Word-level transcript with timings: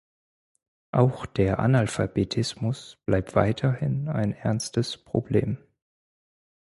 Auch 0.91 1.27
der 1.27 1.59
Analphabetismus 1.59 2.97
bleibt 3.05 3.35
weiterhin 3.35 4.07
ein 4.09 4.33
ernstes 4.33 4.97
Problem. 4.97 5.59